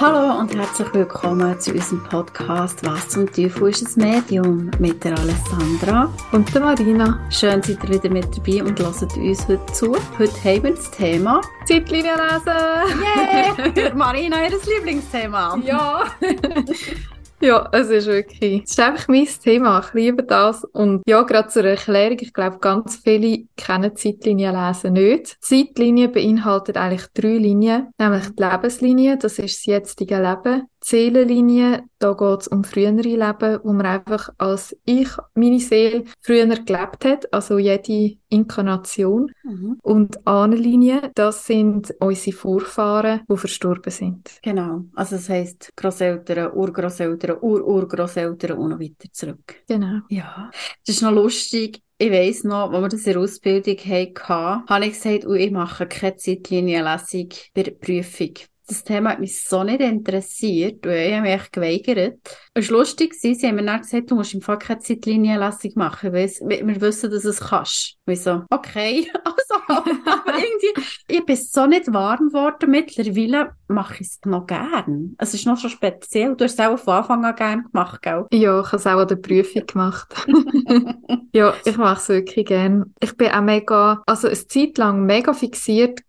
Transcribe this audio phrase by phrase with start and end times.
[0.00, 5.12] Hallo und herzlich willkommen zu unserem Podcast «Was zum Teufel ist ein Medium?» mit der
[5.18, 7.20] Alessandra und der Marina.
[7.28, 9.94] Schön, seid ihr wieder mit dabei und hört uns heute zu.
[10.18, 13.76] Heute haben wir das Thema Zeitlinie lesen!
[13.76, 13.94] Yeah!
[13.94, 15.58] Marina, ihr Lieblingsthema.
[15.62, 16.04] Ja!
[17.42, 19.80] Ja, es ist wirklich, es ist einfach mein Thema.
[19.80, 20.62] Ich liebe das.
[20.64, 25.38] Und ja, gerade zur Erklärung, ich glaube, ganz viele kennen Zeitlinien lesen nicht.
[25.40, 30.66] Zeitlinie beinhaltet eigentlich drei Linien, nämlich die Lebenslinie, das ist das jetzige Leben.
[30.82, 36.46] Seelenlinie, da geht es um frühere Leben, wo man einfach als ich, meine Seele, früher
[36.46, 39.30] gelebt hat, also jede Inkarnation.
[39.44, 39.78] Mhm.
[39.82, 44.30] Und Ahnenlinie, das sind unsere Vorfahren, die verstorben sind.
[44.42, 49.56] Genau, also das heisst Grosseltern, Urgroßeltern, Ururgroßeltern und noch weiter zurück.
[49.68, 50.00] Genau.
[50.08, 50.50] Ja,
[50.86, 51.82] das ist noch lustig.
[51.98, 55.50] Ich weiss noch, als wir das in der Ausbildung hatten, habe ich gesagt, oh, ich
[55.50, 58.32] mache keine Zeitlinienlesung bei der Prüfung
[58.70, 62.18] das Thema hat mich so nicht interessiert und ich habe mich geweigert.
[62.54, 66.12] Es war lustig, sie haben mir dann gesagt, du musst im Fall keine Zeitlinienlesung machen,
[66.12, 67.98] weil wir wissen, dass du es kannst.
[68.10, 69.90] Und ich so, okay, also, aber
[70.26, 72.68] irgendwie, ich bin so nicht warm geworden.
[72.68, 75.14] Mittlerweile mache ich es noch gern.
[75.18, 76.34] Es ist noch so speziell.
[76.34, 78.26] Du hast es auch von Anfang an gern gemacht, gell?
[78.32, 80.12] Ja, ich habe es auch an der Prüfung gemacht.
[81.32, 82.92] ja, ich mache es wirklich gern.
[83.00, 86.00] Ich bin auch mega, also eine Zeit lang mega fixiert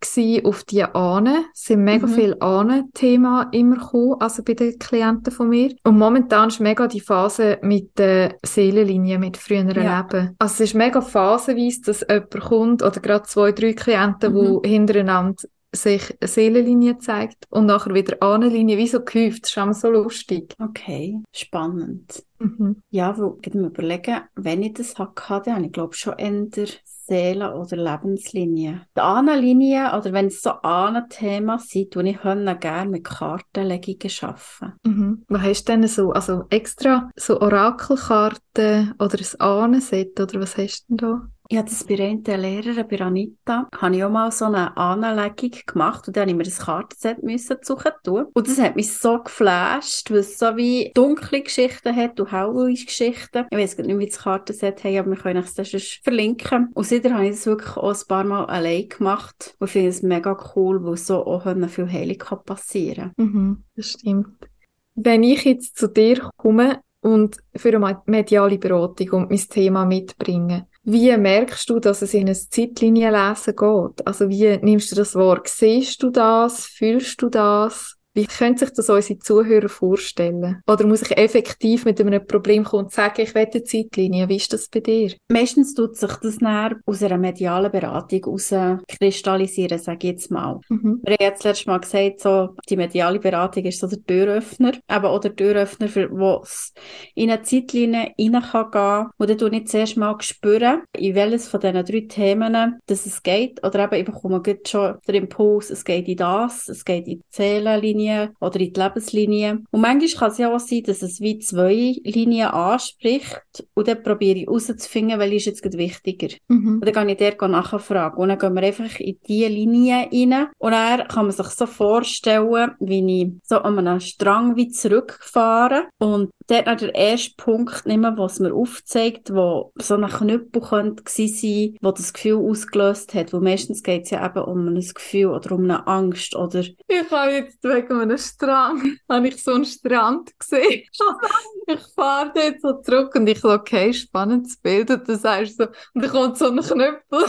[0.42, 1.44] auf die Ahnen.
[1.54, 2.12] Es sind mega mhm.
[2.12, 5.72] viele Ahnen-Thema immer gekommen, also bei den Klienten von mir.
[5.84, 10.00] Und momentan ist mega die Phase mit der Seelenlinie, mit früheren ja.
[10.00, 10.34] Leben.
[10.40, 14.62] Also es ist mega phasenweise, dass jemand kommt, oder gerade zwei, drei Klienten, mhm.
[14.62, 15.42] die hintereinander
[15.74, 19.44] sich eine Seelenlinie zeigt und nachher wieder eine Linie, wie so gehäuft.
[19.44, 20.54] Das ist immer so lustig.
[20.60, 22.22] Okay, spannend.
[22.38, 22.82] Mhm.
[22.90, 27.52] Ja, weil ich mir überlegen, wenn ich das hatte, habe ich glaube schon eher Seelen-
[27.52, 28.82] oder Lebenslinie.
[28.96, 34.78] Die Ahnenlinie, oder wenn es so Ahnen-Thema sind, tue ich gerne mit Kartenlegungen arbeiten.
[34.84, 35.24] Mhm.
[35.28, 36.12] Was hast du denn so?
[36.12, 41.28] Also extra so Orakelkarten oder ein Ahnenset, oder was hast du denn da?
[41.52, 45.50] Ich habe das bei einer Lehrerin, bei Anita, habe ich auch mal so eine Anlegung
[45.66, 48.24] gemacht und dann musste ich mir ein Kartenset müssen suchen tun.
[48.32, 52.72] Und das hat mich so geflasht, weil es so wie dunkle Geschichten hat und helle
[52.72, 53.44] Geschichten.
[53.50, 56.70] Ich weiß nicht, wie das Kartenset haben, aber wir können es dann verlinken.
[56.72, 60.02] Und seitdem habe ich das wirklich auch ein paar Mal allein gemacht und finde es
[60.02, 63.26] mega cool, weil so auch viel Heilung passieren kann.
[63.26, 64.48] Mhm, das stimmt.
[64.94, 70.66] Wenn ich jetzt zu dir komme und für eine mediale Beratung und mein Thema mitbringe,
[70.84, 74.06] wie merkst du, dass es in eine Zeitlinienlesen geht?
[74.06, 75.42] Also wie nimmst du das wahr?
[75.44, 76.66] Siehst du das?
[76.66, 77.96] Fühlst du das?
[78.14, 80.62] Wie können sich das unsere Zuhörer vorstellen?
[80.66, 84.28] Oder muss ich effektiv mit einem Problem kommen und sagen, ich will eine Zeitlinie?
[84.28, 85.12] Wie ist das bei dir?
[85.28, 88.54] Meistens tut sich das näher aus einer medialen Beratung heraus
[88.86, 90.60] kristallisieren, sage ich jetzt mal.
[90.68, 91.00] Mhm.
[91.04, 95.10] Wir haben jetzt letztes Mal gesagt, so, die mediale Beratung ist so der Türöffner, aber
[95.10, 96.72] auch der Türöffner, für was
[97.14, 99.10] in eine Zeitlinie rein kann gehen.
[99.16, 103.22] Und dann tue ich zuerst mal spüren, in welches von diesen drei Themen dass es
[103.22, 103.64] geht.
[103.64, 107.24] Oder eben, ich bekomme schon den Impuls, es geht in das, es geht in die
[107.30, 109.62] Zählenlinie, Linie oder in die Lebenslinie.
[109.70, 114.02] Und manchmal kann es ja auch sein, dass es wie zwei Linien anspricht und dann
[114.02, 116.34] probiere ich herauszufinden, welche ist jetzt wichtiger.
[116.48, 116.74] Mhm.
[116.74, 118.16] Und dann kann ich der nachfragen.
[118.16, 121.66] Und dann gehen wir einfach in diese Linie rein und dann kann man sich so
[121.66, 127.86] vorstellen, wie ich so an einem Strang wie zurückfahre und dort noch der erste Punkt
[127.86, 133.32] nehmen, was mir aufzeigt, wo so ein Knüppel könnte sein, wo das Gefühl ausgelöst hat.
[133.32, 136.60] Weil meistens geht es ja eben um ein Gefühl oder um eine Angst oder...
[136.60, 140.84] Ich habe jetzt wegen einem Strand, habe ich so einen Strand gesehen.
[141.66, 145.64] ich fahre dort so zurück und ich so, okay, spannendes Bild und dann sagst du
[145.64, 147.24] so, und dann kommt so ein Knüppel.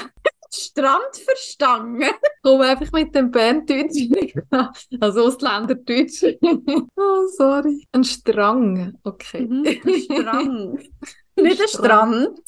[0.54, 2.12] Strandverstangen.
[2.44, 4.10] Komm einfach mit dem Berndeutsch.
[5.00, 6.24] also Ausländerdeutsch.
[6.96, 7.86] oh, sorry.
[7.92, 8.94] Ein Strang.
[9.04, 9.48] Okay.
[9.48, 10.80] Mhm, ein Strang.
[11.36, 12.40] Nicht ein Strand.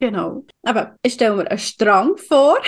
[0.00, 0.44] genau.
[0.62, 2.58] Aber ich stelle mir einen Strang vor.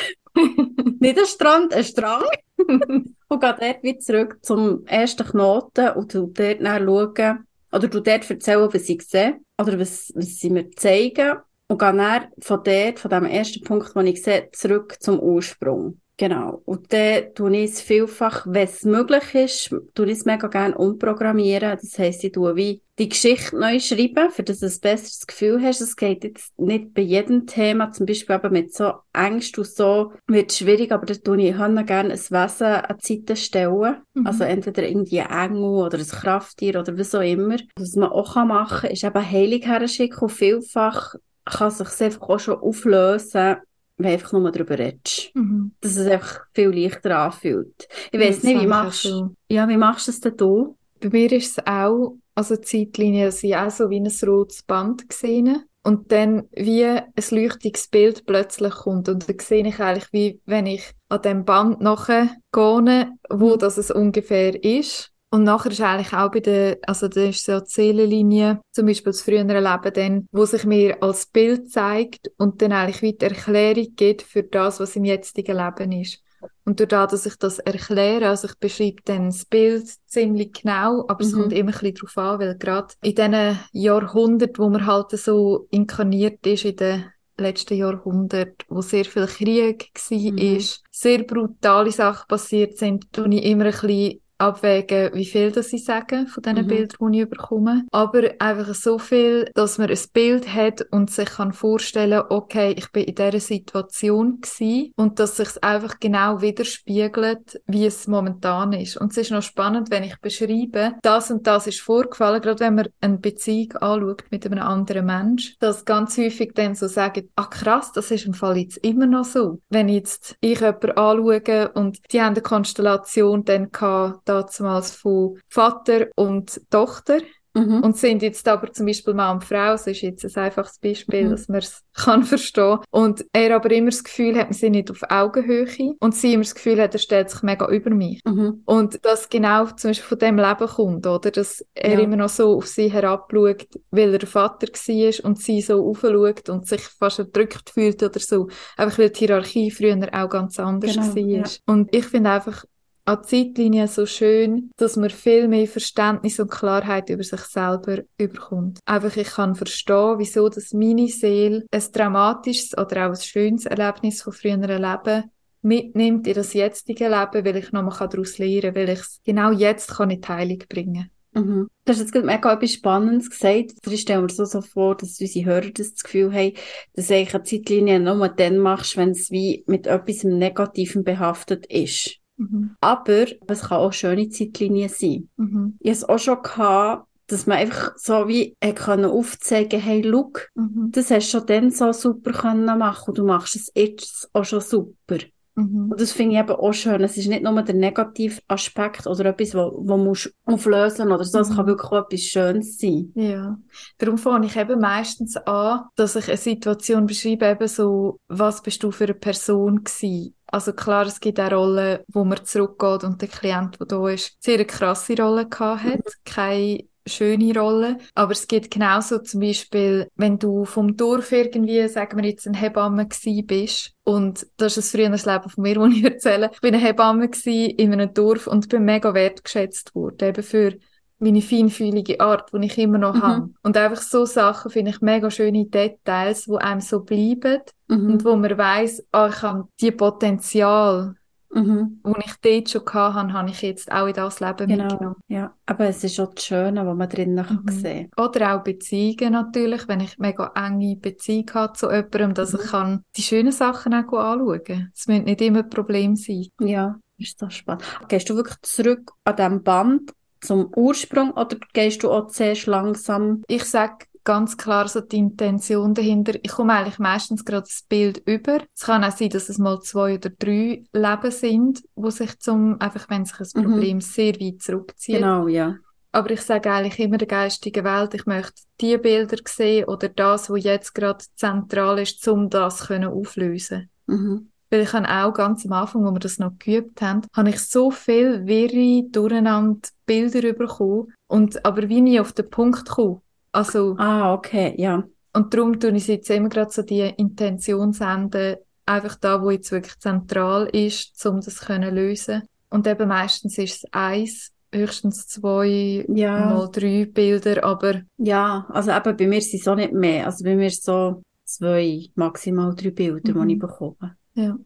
[1.01, 2.25] Nicht ein Strand, ein Strang.
[2.59, 8.31] und gehe dort wieder zurück zum ersten Knoten und dort dann schauen, oder du dort
[8.31, 11.39] erzählen, was ich sehe, oder was, was sie mir zeigen
[11.69, 16.01] und gehe dann von dort, von dem ersten Punkt, den ich sehe, zurück zum Ursprung.
[16.19, 16.63] Genau.
[16.65, 20.77] Und dann tue ich es vielfach, wenn es möglich ist, tue ich es mega gerne
[20.77, 21.79] umprogrammieren.
[21.81, 25.63] Das heisst, ich tue wie die Geschichte neu schreiben, für dass du ein besseres Gefühl
[25.63, 25.81] hast.
[25.81, 30.13] Es geht jetzt nicht bei jedem Thema, zum Beispiel aber mit so Ängsten und so,
[30.27, 33.99] wird es schwierig, aber da tue ich gerne ein Wesen an die Seite stellen.
[34.15, 34.27] Mhm.
[34.27, 37.59] Also entweder irgendwie ein Engel oder ein Krafttier oder was auch immer.
[37.77, 41.15] Was man auch machen kann, ist eben Heilung herschicken und vielfach
[41.51, 43.57] kann sich einfach auch schon auflösen,
[43.97, 45.31] wenn du einfach nur darüber redest.
[45.35, 45.73] Mhm.
[45.81, 47.89] Dass es einfach viel leichter anfühlt.
[48.13, 49.35] Ich weiß nicht, wie machst, so.
[49.49, 50.77] ja, wie machst du es denn du?
[51.01, 54.63] Bei mir ist es auch, also die Zeitlinie, dass ich auch so wie ein rotes
[54.63, 60.13] Band gesehen und dann wie ein leuchtiges Bild plötzlich kommt und dann sehe ich eigentlich,
[60.13, 63.59] wie wenn ich an dem Band nachgehe, wo mhm.
[63.59, 65.13] das es ungefähr ist.
[65.31, 69.13] Und nachher ist eigentlich auch bei der, also da ist so die Seelenlinie, zum Beispiel
[69.13, 73.27] das frühere Leben dann, wo sich mir als Bild zeigt und dann eigentlich wie die
[73.27, 76.23] Erklärung gibt für das, was im jetzigen Leben ist.
[76.65, 81.05] Und durch das, dass ich das erkläre, also ich beschreibe dann das Bild ziemlich genau,
[81.09, 81.29] aber mhm.
[81.29, 85.11] es kommt immer ein bisschen darauf an, weil gerade in diesen Jahrhunderten, wo man halt
[85.11, 87.05] so inkarniert ist, in den
[87.37, 90.39] letzten Jahrhundert, wo sehr viel Krieg war, mhm.
[90.39, 95.73] ist, sehr brutale Sachen passiert sind, tue ich immer ein bisschen abwägen, wie viel das
[95.73, 96.69] ich sage von diesen mhm.
[96.69, 97.85] Bildern, die ich bekomme.
[97.91, 102.91] Aber einfach so viel, dass man ein Bild hat und sich kann vorstellen, okay, ich
[102.93, 108.73] bin in dieser Situation gewesen und dass sich es einfach genau widerspiegelt, wie es momentan
[108.73, 108.97] ist.
[108.97, 112.75] Und es ist noch spannend, wenn ich beschreibe, das und das ist vorgefallen, gerade wenn
[112.75, 117.47] man eine Beziehung anschaut mit einem anderen Mensch, dass ganz häufig dann so sagen, ah
[117.47, 119.61] krass, das ist im Fall jetzt immer noch so.
[119.69, 126.09] Wenn jetzt ich jemanden anschaue und die haben eine Konstellation dann gehabt, damals von Vater
[126.17, 127.21] und Tochter.
[127.55, 127.83] Mhm.
[127.83, 131.25] Und sind jetzt aber zum Beispiel Mann und Frau, das ist jetzt ein einfaches Beispiel,
[131.25, 131.31] mhm.
[131.31, 132.79] dass man es kann verstehen.
[132.91, 135.95] Und er aber immer das Gefühl hat, wir sind nicht auf Augenhöhe.
[135.99, 138.21] Und sie immer das Gefühl hat, er stellt sich mega über mich.
[138.25, 138.63] Mhm.
[138.65, 141.31] Und das genau zum Beispiel von dem Leben kommt, oder?
[141.31, 142.01] Dass er ja.
[142.01, 146.67] immer noch so auf sie herabschaut, weil er Vater war und sie so aufschaut und
[146.67, 148.49] sich fast erdrückt fühlt oder so.
[148.77, 151.23] Einfach weil die Hierarchie früher auch ganz anders genau, war.
[151.23, 151.45] Ja.
[151.67, 152.65] Und ich finde einfach,
[153.09, 158.81] an Zeitlinie so schön, dass man viel mehr Verständnis und Klarheit über sich selber überkommt.
[158.85, 164.21] Einfach ich kann verstehen, wieso das meine Seele ein dramatisches oder auch ein schönes Erlebnis
[164.21, 165.25] von früheren Leben
[165.63, 169.53] mitnimmt in das jetzige Leben, weil ich nochmal daraus lernen kann, weil ich es genau
[169.53, 171.69] jetzt kann in die Heilung bringen Mhm.
[171.85, 173.73] Du hast jetzt gerade mega etwas Spannendes gesagt.
[173.87, 176.55] Ich stelle mir so, so vor, dass unsere Hörer das Gefühl haben,
[176.95, 182.18] dass du eine Zeitlinie nur dann machst, wenn es wie mit etwas Negativem behaftet ist.
[182.39, 182.77] Mhm.
[182.81, 185.29] Aber es kann auch schöne Zeitlinien sein.
[185.37, 185.77] Mhm.
[185.81, 190.49] Ich hatte es auch schon gehabt, dass man einfach so wie können aufzeigen hey, look,
[190.55, 190.91] mhm.
[190.93, 194.45] das hast du schon dann so super können machen und du machst es jetzt auch
[194.45, 195.19] schon super.
[195.59, 195.91] Mhm.
[195.91, 197.03] Und das finde ich eben auch schön.
[197.03, 201.41] Es ist nicht nur der negative Aspekt oder etwas, wo, wo musst auflösen oder so.
[201.41, 201.71] Es kann mhm.
[201.71, 203.11] wirklich auch etwas Schönes sein.
[203.15, 203.59] Ja.
[203.99, 208.83] Darum fange ich eben meistens an, dass ich eine Situation beschreibe, eben so, was bist
[208.83, 210.35] du für eine Person gewesen?
[210.47, 214.37] Also klar, es gibt auch Rollen, wo man zurückgeht und der Klient, der da ist,
[214.41, 215.99] sehr eine krasse Rolle gehabt hat.
[215.99, 216.03] Mhm.
[216.25, 217.99] Keine schöne Rolle.
[218.15, 222.55] Aber es gibt genauso zum Beispiel, wenn du vom Dorf irgendwie, sagen wir jetzt, ein
[222.55, 223.93] Hebamme gewesen bist.
[224.05, 226.51] Und das ist ein früheres Leben von mir, das ich erzähle.
[226.53, 230.29] Ich bin eine Hebamme gewesen in einem Dorf und bin mega wertgeschätzt worden.
[230.29, 230.75] Eben für
[231.19, 233.23] meine feinfühlige Art, die ich immer noch mhm.
[233.23, 233.51] habe.
[233.63, 238.13] Und einfach so Sachen finde ich mega schöne Details, die einem so bleiben mhm.
[238.13, 241.17] und wo man weiß, ah, ich habe die Potenzial,
[241.53, 242.01] mhm.
[242.03, 244.85] wo ich dort schon hatte, habe ich jetzt auch in das Leben genau.
[244.85, 245.17] mitgenommen.
[245.29, 247.73] Ja, aber es ist auch das Schöne, was man drinnen mhm.
[247.73, 252.65] sehen Oder auch Beziehungen natürlich, wenn ich mega enge Beziehung habe zu jemandem, dass ich
[252.65, 252.69] mhm.
[252.69, 254.91] kann die schönen Sachen auch anschauen kann.
[254.95, 256.47] Es müssen nicht immer ein Problem sein.
[256.61, 257.85] Ja, ist das spannend.
[258.09, 263.43] Gehst du wirklich zurück an diesem Band zum Ursprung oder gehst du auch zuerst langsam?
[263.49, 266.35] Ich sage ganz klar so die Intention dahinter.
[266.43, 268.59] Ich komme eigentlich meistens gerade das Bild über.
[268.75, 272.79] Es kann auch sein, dass es mal zwei oder drei Leben sind, wo sich zum,
[272.79, 273.65] einfach wenn sich ein mhm.
[273.65, 274.01] Problem mhm.
[274.03, 275.17] sehr weit zurückzieht.
[275.17, 275.77] Genau, ja.
[276.13, 280.51] Aber ich sage eigentlich immer der geistigen Welt, ich möchte die Bilder sehen oder das,
[280.51, 283.89] wo jetzt gerade zentral ist, um das können auflösen.
[284.07, 284.51] Mhm.
[284.69, 287.61] Weil ich habe auch ganz am Anfang, wo wir das noch geübt haben, habe ich
[287.61, 293.23] so viel wirre, durcheinander Bilder bekommen und aber wie nie auf den Punkt komme.
[293.53, 295.05] Also, ah, okay, ja.
[295.33, 299.71] Und darum tue ich jetzt immer gerade so die Intention senden, einfach da, wo jetzt
[299.73, 302.43] wirklich zentral ist, um das zu lösen.
[302.71, 306.51] Und eben meistens ist es eins, höchstens zwei, ja.
[306.51, 308.03] mal drei Bilder, aber...
[308.19, 310.27] Ja, also eben bei mir sind es auch nicht mehr.
[310.27, 313.49] Also bei mir so zwei, maximal drei Bilder, mhm.
[313.49, 314.17] die ich bekomme.
[314.35, 314.59] Ja.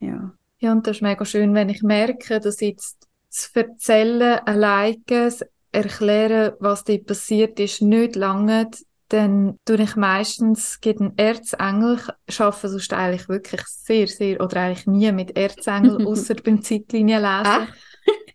[0.00, 0.32] Ja.
[0.58, 4.96] Ja, und das ist mega schön, wenn ich merke, dass jetzt das Erzählen alleine,
[5.72, 8.70] Erklären, was dir passiert ist, nicht lange,
[9.08, 14.60] dann tue ich meistens geht ein Erzengel, ich arbeite sonst eigentlich wirklich sehr, sehr, oder
[14.60, 17.68] eigentlich nie mit Erzengel, außer beim Zeitlinien lesen.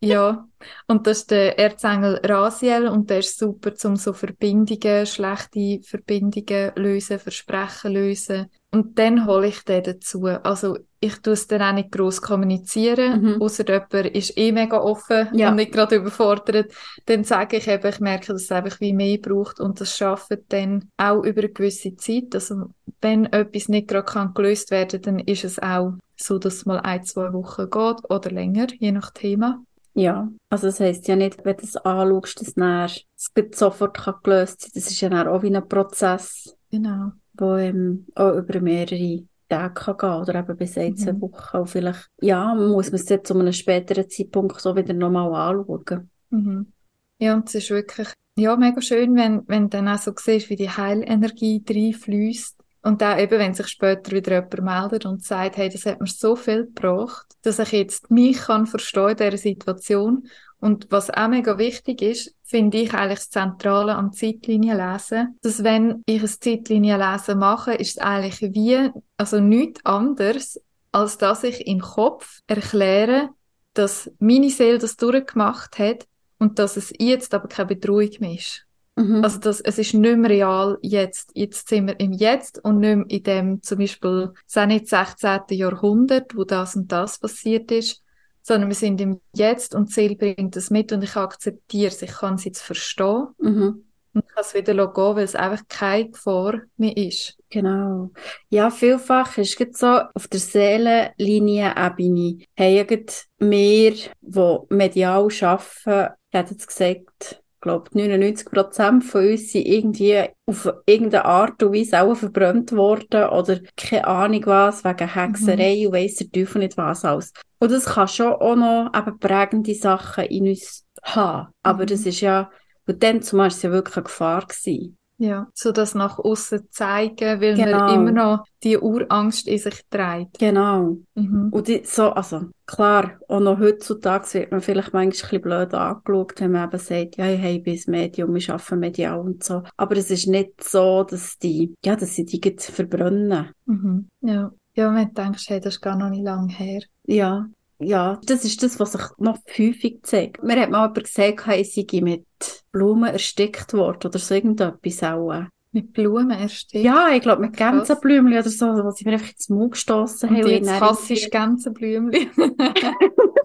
[0.02, 0.48] ja,
[0.88, 6.72] und das ist der Erzengel Rasiel und der ist super, um so Verbindungen, schlechte Verbindungen
[6.76, 10.26] lösen, Versprechen lösen, und dann hole ich den dazu.
[10.26, 13.42] Also ich tue es dann auch nicht gross kommunizieren, mhm.
[13.42, 15.50] außer jemand ist eh mega offen ja.
[15.50, 16.74] und nicht gerade überfordert.
[17.06, 20.38] Dann sage ich eben, ich merke, dass es einfach wie mehr braucht und das schafft
[20.50, 22.34] dann auch über eine gewisse Zeit.
[22.34, 26.66] Also wenn etwas nicht gerade kann gelöst werden, dann ist es auch so, dass es
[26.66, 29.64] mal ein, zwei Wochen geht oder länger, je nach Thema.
[29.94, 34.62] Ja, also das heisst ja nicht, wenn du es anschaust, dass es sofort kann gelöst
[34.62, 34.82] sein kann.
[34.82, 36.56] Das ist ja auch wie ein Prozess.
[36.70, 37.14] Genau.
[37.40, 41.22] Der ähm, auch über mehrere Tage kann gehen oder eben bis zwei mhm.
[41.22, 41.58] Wochen.
[41.58, 46.10] Und vielleicht, ja, muss man es jetzt zu einem späteren Zeitpunkt so wieder nochmal anschauen.
[46.30, 46.74] Mhm.
[47.20, 50.50] Ja, und es ist wirklich, ja, mega schön, wenn, wenn du dann auch so siehst,
[50.50, 55.58] wie die Heilenergie reinfließt und auch eben, wenn sich später wieder jemand meldet und sagt,
[55.58, 59.38] hey, das hat mir so viel gebracht, dass ich jetzt mich kann verstehen in dieser
[59.38, 60.28] Situation.
[60.60, 66.02] Und was auch mega wichtig ist, finde ich eigentlich das Zentrale am Zeitlinienlesen, dass wenn
[66.06, 70.60] ich ein Zeitlinienlesen mache, ist es eigentlich wie, also nichts anderes,
[70.92, 73.30] als dass ich im Kopf erkläre,
[73.74, 76.08] dass meine Seele das durchgemacht hat
[76.40, 78.66] und dass es jetzt aber keine Bedrohung mehr ist.
[78.96, 79.24] Mhm.
[79.24, 81.32] Also das, es ist nicht mehr real jetzt.
[81.36, 85.42] Jetzt sind wir im Jetzt und nicht mehr in dem zum Beispiel, es nicht 16.
[85.50, 88.02] Jahrhundert, wo das und das passiert ist,
[88.48, 92.12] sondern wir sind im Jetzt und Seele bringt das mit und ich akzeptiere es, ich
[92.12, 93.28] kann es jetzt verstehen.
[93.40, 93.84] Mhm.
[94.14, 97.38] Und ich kann es wieder gehen, weil es einfach keine Gefahr mehr ist.
[97.50, 98.12] Genau.
[98.50, 106.68] Ja, vielfach ist es so, auf der Seelenlinie-Ebene haben wir, die medial arbeiten, hätte jetzt
[106.68, 112.72] gesagt, glaube 99 Prozent von uns sind irgendwie auf irgendeine Art und Weise auch verbrannt
[112.72, 115.88] worden oder keine Ahnung was, wegen Hexerei mhm.
[115.88, 117.34] und weiss der Teufel nicht was alles.
[117.60, 121.50] Und das kann schon auch noch eben prägende Sachen in uns haben.
[121.64, 121.88] Aber mhm.
[121.88, 122.50] das ist ja,
[122.88, 124.98] und dann zumal es ja wirklich eine Gefahr gewesen.
[125.20, 127.80] Ja, so das nach außen zeigen, weil genau.
[127.80, 130.38] man immer noch die Urangst in sich trägt.
[130.38, 130.98] Genau.
[131.16, 131.50] Mhm.
[131.52, 135.74] Und die, so, also klar, auch noch heutzutage wird man vielleicht manchmal ein bisschen blöd
[135.74, 139.64] angeschaut, wenn man eben sagt, ja, hey, bis Medium, wir arbeiten medial und so.
[139.76, 143.50] Aber es ist nicht so, dass die, ja, dass sie die verbrennen.
[143.66, 144.10] Mhm.
[144.22, 144.52] Ja.
[144.76, 146.82] Ja, wenn du denkst, hey, das ist gar noch nicht lange her.
[147.08, 147.48] Ja,
[147.80, 150.44] ja, das ist das, was sich noch häufig zeigt.
[150.44, 152.26] Mir hat mal jemand gesagt, ich sei mit
[152.72, 155.44] Blumen erstickt worden oder so irgendetwas auch.
[155.72, 156.84] Mit Blumen erstickt?
[156.84, 160.44] Ja, ich glaube mit Gänseblümchen oder so, was ich mir einfach ins Mund gestossen habe.
[160.44, 162.32] Und jetzt hassest Gänseblümchen?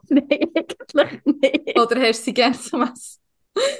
[0.08, 1.78] Nein, eigentlich nicht.
[1.78, 3.20] Oder hast du sie Essen?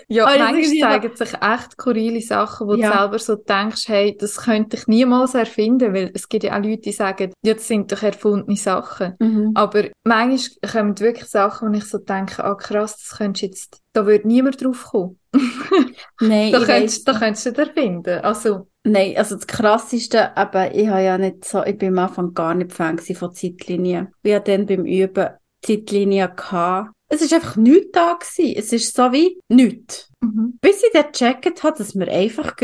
[0.09, 2.91] Ja, also manchmal zeigen sich echt skurrile Sachen, wo ja.
[2.91, 6.63] du selber so denkst, hey, das könnte ich niemals erfinden, weil es gibt ja auch
[6.63, 9.15] Leute, die sagen, ja, das sind doch erfundene Sachen.
[9.19, 9.53] Mhm.
[9.55, 14.05] Aber manchmal kommen wirklich Sachen, wo ich so denke, ah krass, das könntest jetzt, da
[14.05, 15.19] würde niemand drauf kommen.
[16.21, 18.21] Nein, da ich könntest, da könntest du das erfinden.
[18.21, 22.35] Also, Nein, also das Krasseste, aber ich habe ja nicht so, ich bin am Anfang
[22.35, 24.09] gar nicht Fan von Zeitlinien.
[24.23, 25.31] Ich hatte dann beim Üben
[25.65, 28.55] Zeitlinien gehabt, es ist einfach nichts da gewesen.
[28.57, 30.09] Es ist so wie nichts.
[30.21, 30.59] Mhm.
[30.63, 32.55] Bis ich dann gecheckt habe, dass wir einfach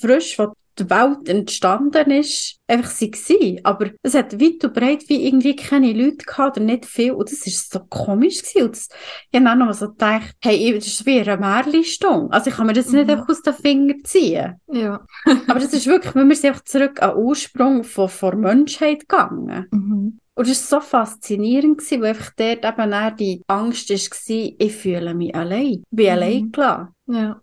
[0.00, 3.60] frisch, was die Welt entstanden ist, einfach sie gewesen.
[3.64, 7.12] Aber es hat weit und breit wie irgendwie keine Leute gehabt oder nicht viel.
[7.12, 8.62] Und das ist so komisch gewesen.
[8.62, 8.88] Und das,
[9.30, 12.32] ich habe auch noch so gedacht, hey, das ist wie eine Märlistung.
[12.32, 13.00] Also ich kann mir das mhm.
[13.00, 14.58] nicht einfach aus den Fingern ziehen.
[14.68, 15.04] Ja.
[15.48, 19.00] Aber das ist wirklich, wenn wir sind einfach zurück an den Ursprung von, von Menschheit
[19.00, 19.66] gegangen.
[19.70, 20.18] Mhm.
[20.34, 24.72] Und es war so faszinierend, gewesen, weil einfach dort eben auch die Angst war, ich
[24.74, 25.72] fühle mich allein.
[25.72, 26.12] Ich bin mhm.
[26.12, 26.88] allein gelassen.
[27.06, 27.42] Ja.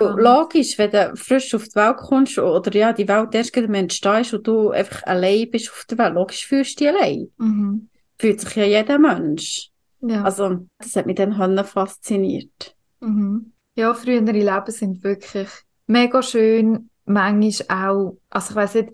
[0.00, 4.34] Logisch, wenn du frisch auf die Welt kommst oder ja, die Welt erst gerade entstehst
[4.34, 7.28] und du einfach allein bist auf der Welt, logisch fühlst du dich allein.
[7.36, 7.88] Mhm.
[8.18, 9.70] Fühlt sich ja jeder Mensch.
[10.00, 10.24] Ja.
[10.24, 12.74] Also, das hat mich dann fasziniert.
[13.00, 13.52] Mhm.
[13.76, 15.48] Ja, frühere Leben sind wirklich
[15.86, 18.92] mega schön, manchmal auch, also ich weiss nicht,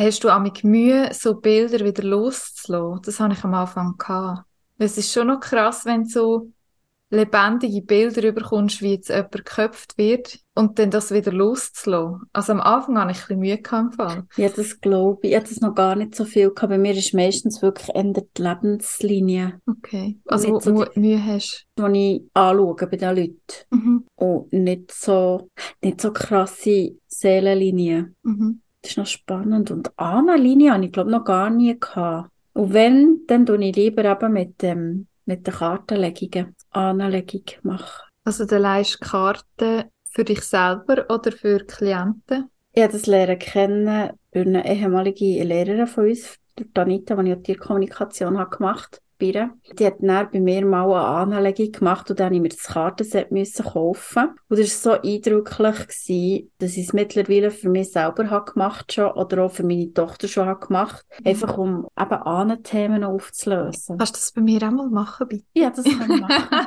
[0.00, 3.02] Hast du auch mit Mühe, so Bilder wieder loszulassen?
[3.04, 4.46] Das habe ich am Anfang gehabt.
[4.78, 6.52] Es ist schon noch krass, wenn du so
[7.10, 12.22] lebendige Bilder überkommst, wie jetzt jemand geköpft wird und dann das wieder loszulassen.
[12.32, 14.26] Also am Anfang hatte ich ein bisschen Mühe im Fall.
[14.38, 15.32] Ja, das glaube ich.
[15.32, 16.70] Ich hatte das noch gar nicht so viel gehabt.
[16.70, 19.60] Bei mir ist meistens wirklich ändert die Lebenslinie.
[19.66, 20.18] Okay.
[20.24, 21.66] Also wo so du Mühe hast?
[21.78, 23.36] Die ich anschaue bei den Leuten.
[23.68, 24.06] Mhm.
[24.14, 25.50] Und nicht so,
[25.82, 28.16] nicht so krasse Seelenlinien.
[28.22, 28.62] Mhm.
[28.82, 29.70] Das ist noch spannend.
[29.70, 32.30] Und Ahnenlinie habe ich, glaube noch gar nie gehabt.
[32.52, 38.08] Und wenn, dann tue ich lieber eben mit, dem, mit den Kartenlegungen Ahnenlegung machen.
[38.24, 42.50] Also du leist Karten für dich selber oder für Klienten?
[42.72, 46.36] Ich habe das Lernen kennen durch eine ehemalige Lehrerin von uns,
[46.74, 49.50] Anita, die ich auch Tierkommunikation habe gemacht ihr.
[49.78, 52.74] Die hat dann bei mir mal eine Anlegung gemacht und dann musste ich mir das
[52.74, 54.30] Kartenset müssen kaufen.
[54.48, 58.92] Und das war so eindrücklich, gewesen, dass ich es mittlerweile für mich selber habe gemacht
[58.92, 61.04] schon oder auch für meine Tochter schon habe gemacht.
[61.20, 61.26] Mhm.
[61.26, 63.98] Einfach um eben Ahnenthemen aufzulösen.
[63.98, 65.44] Kannst du das bei mir auch mal machen, bitte?
[65.54, 66.66] Ja, das kann ich machen.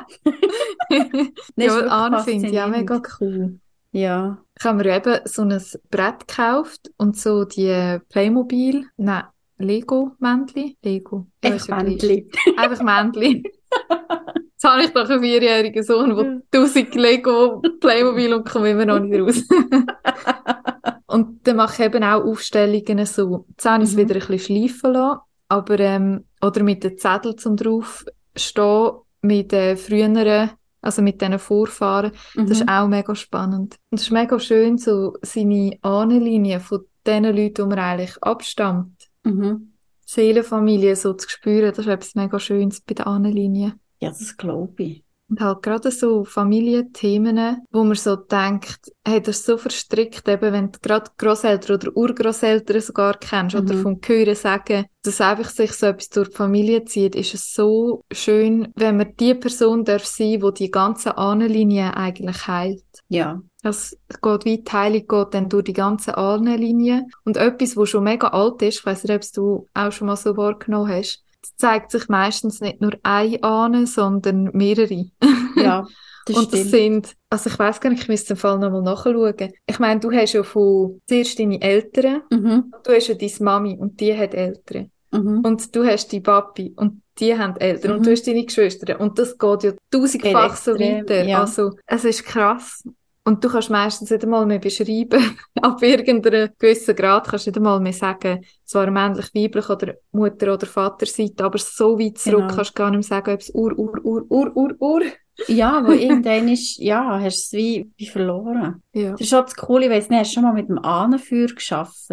[1.56, 3.58] ja, finde ich auch mega cool.
[3.94, 4.38] Ja.
[4.58, 9.24] Ich habe mir eben so ein Brett gekauft und so die Playmobil, nein,
[9.58, 10.76] Lego-Männchen.
[10.82, 11.26] Lego.
[11.42, 12.30] Einfach Männchen.
[12.56, 12.82] Einfach
[13.12, 13.42] Männchen.
[13.44, 19.00] Jetzt habe ich doch einen vierjährigen Sohn, der tausend Lego Playmobil und komme immer noch
[19.00, 19.44] nicht raus.
[21.06, 23.44] und dann mache ich eben auch Aufstellungen so.
[23.50, 24.00] Jetzt habe ich es mhm.
[24.00, 28.04] wieder ein bisschen schleifen lassen, aber, ähm, oder mit den Zetteln zum drauf
[28.36, 28.92] stehen,
[29.22, 30.50] mit den früheren
[30.84, 32.12] also mit diesen Vorfahren.
[32.34, 32.46] Mhm.
[32.46, 33.76] Das ist auch mega spannend.
[33.90, 39.08] Und es ist mega schön, so seine Ahnenlinie von den Leuten, die man eigentlich abstammt.
[39.24, 39.72] Mhm.
[40.06, 43.74] Seelenfamilie so zu spüren, das ist etwas mega Schönes bei der Ahnenlinie.
[44.00, 45.04] Ja, das glaube ich.
[45.30, 50.52] Und halt gerade so Familienthemen, wo man so denkt, hey, das ist so verstrickt, eben
[50.52, 53.62] wenn du gerade Großeltern oder Urgroßeltern sogar kennst mhm.
[53.62, 57.54] oder vom Hören sagen, dass einfach sich so etwas durch die Familie zieht, ist es
[57.54, 62.84] so schön, wenn man die Person darf sein, wo die ganze Ahnenlinie eigentlich heilt.
[63.08, 63.40] Ja.
[63.64, 67.06] Das geht wie die Heilung geht dann durch die ganze Ahnenlinie.
[67.24, 70.16] Und etwas, was schon mega alt ist, ich weiss nicht, ob du auch schon mal
[70.16, 71.24] so wahrgenommen hast,
[71.56, 75.06] zeigt sich meistens nicht nur eine Ahne, sondern mehrere.
[75.56, 75.86] Ja.
[76.26, 79.52] Das und das sind, also ich weiß gar nicht, ich müsste den Fall nochmal nachschauen.
[79.66, 82.72] Ich meine, du hast ja von zuerst deine Eltern, mhm.
[82.82, 84.90] du hast ja deine Mami und die hat Eltern.
[85.10, 85.40] Mhm.
[85.40, 87.96] Und du hast die Papi und die haben Eltern mhm.
[87.98, 91.24] und du hast deine Geschwister und das geht ja tausendfach so weiter.
[91.24, 91.40] Ja.
[91.40, 92.82] Also es ist krass.
[93.26, 97.56] Und du kannst meistens nicht einmal mehr beschreiben, ab irgendeinem gewissen Grad kannst du nicht
[97.56, 102.42] einmal mehr sagen, zwar männlich, weiblich oder Mutter oder Vater Seite, aber so weit zurück
[102.42, 102.54] genau.
[102.54, 105.02] kannst du gar nicht mehr sagen, ob es Ur, Ur, Ur, Ur, Ur, Ur.
[105.48, 108.82] Ja, aber irgendwann ist, ja, hast du es wie, wie verloren.
[108.92, 109.12] Ja.
[109.12, 111.46] Das ist schon das Coole, ich weiss nicht, hast du schon mal mit dem Ahnenfeuer
[111.46, 112.08] geschafft?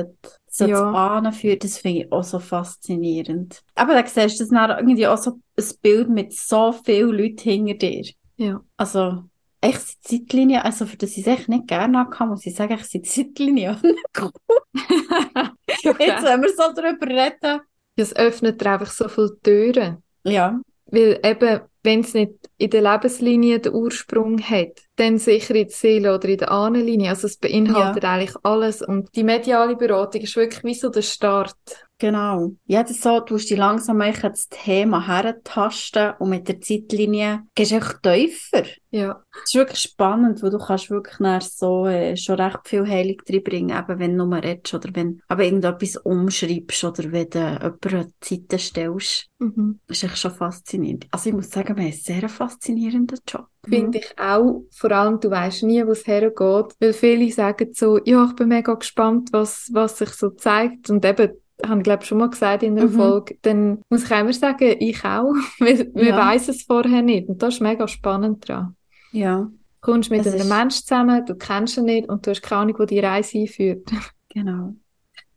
[0.47, 0.79] So ja.
[0.79, 3.61] das Ahnenfeuer, das finde ich auch so faszinierend.
[3.75, 7.49] Aber da siehst du das dann irgendwie auch so ein Bild mit so vielen Leuten
[7.49, 8.05] hinter dir.
[8.37, 8.61] Ja.
[8.77, 9.25] Also,
[9.61, 12.77] echt die Zeitlinie, also für das ich es echt nicht gerne hatte, muss ich sagen,
[12.79, 13.79] ich die Zeitlinie
[14.19, 14.31] cool.
[15.83, 17.61] Jetzt, wenn wir so darüber reden.
[17.95, 20.03] Es öffnet dir einfach so viele Türen.
[20.23, 20.59] Ja.
[20.85, 25.75] Weil eben, wenn es nicht in der Lebenslinie den Ursprung hat, dann sicher in der
[25.75, 27.09] Seele oder in der Ahnenlinie.
[27.09, 28.13] Also es beinhaltet ja.
[28.13, 28.81] eigentlich alles.
[28.81, 31.55] Und die mediale Beratung ist wirklich wie so der Start.
[32.01, 32.55] Genau.
[32.65, 37.71] Ja, das so, du musst dich langsam das Thema herentasten und mit der Zeitlinie gehst
[37.71, 38.63] du echt tiefer.
[38.89, 39.21] Ja.
[39.31, 43.77] Das ist wirklich spannend, weil du kannst wirklich so äh, schon recht viel Heilung reinbringen,
[43.77, 48.57] eben wenn du nur redest oder wenn aber irgendetwas umschreibst oder wenn du jemanden Zeiten
[48.57, 49.27] stellst.
[49.37, 49.79] Mhm.
[49.85, 51.05] Das ist echt schon faszinierend.
[51.11, 53.45] Also ich muss sagen, wir haben einen sehr faszinierenden Job.
[53.67, 54.03] Finde mhm.
[54.03, 54.63] ich auch.
[54.71, 56.75] Vor allem, du weißt nie, wo es hergeht.
[56.79, 60.89] Weil viele sagen so, ja, ich bin mega gespannt, was, was sich so zeigt.
[60.89, 61.31] Und eben,
[61.65, 62.95] habe ich glaube schon mal gesagt in einer mhm.
[62.95, 66.17] Folge, dann muss ich immer sagen, ich auch, weil wir ja.
[66.17, 68.75] weiss es vorher nicht und das ist mega spannend dran.
[69.11, 69.41] Ja.
[69.41, 69.51] Du
[69.91, 70.49] kommst mit es einem ist...
[70.49, 73.89] Menschen zusammen, du kennst ihn nicht und du hast keine Ahnung, wo die Reise einführt.
[74.29, 74.75] Genau.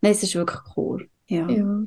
[0.00, 1.08] Nein, es ist wirklich cool.
[1.26, 1.48] Ja.
[1.48, 1.82] Ja.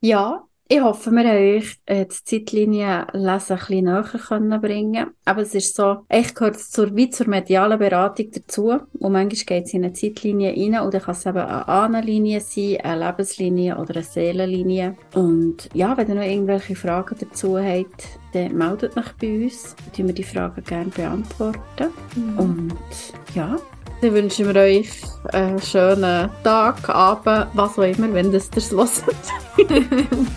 [0.00, 0.44] ja.
[0.72, 5.42] Ich hoffe, wir haben euch äh, die Zeitlinie lesen ein bisschen näher können bringen Aber
[5.42, 8.78] es ist so, echt gehört zur, wie zur medialen Beratung dazu.
[9.00, 12.38] Und manchmal geht es in eine Zeitlinie rein und dann kann es eben eine Ahnenlinie
[12.38, 14.94] sein, eine Lebenslinie oder eine Seelenlinie.
[15.16, 19.74] Und ja, wenn ihr noch irgendwelche Fragen dazu habt, dann meldet euch bei uns.
[19.96, 21.88] Dann wir die Fragen gerne beantworten.
[22.14, 22.38] Mhm.
[22.38, 22.78] Und
[23.34, 23.56] ja,
[24.00, 24.88] dann wünschen wir euch
[25.32, 28.96] einen schönen Tag, Abend, was auch immer, wenn das das hört.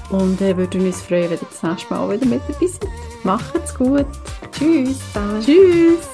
[0.09, 2.89] Und wir würden uns freuen, wenn ihr das nächste Mal wieder mit dabei seid.
[3.23, 4.05] Macht's gut.
[4.51, 4.99] Tschüss.
[5.43, 6.12] Tschüss.